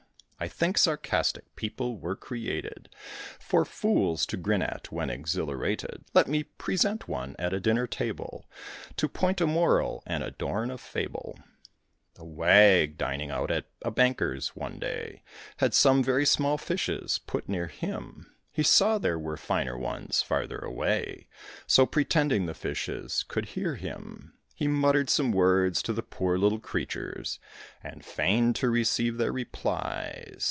[0.43, 2.89] I think sarcastic people were created
[3.37, 6.03] For fools to grin at, when exhilarated.
[6.15, 8.49] Let me present one at a dinner table,
[8.97, 11.37] To point a moral and adorn a fable.
[12.17, 15.21] A wag, dining out at a banker's, one day,
[15.57, 18.33] Had some very small fishes put near him.
[18.51, 21.27] He saw there were finer ones farther away,
[21.67, 26.59] So, pretending the fishes could hear him, He mutter'd some words to the poor little
[26.59, 27.39] creatures,
[27.83, 30.37] And feign'd to receive their replies.